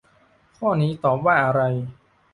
[0.57, 1.61] ข้อนี้ตอบว่าอะไร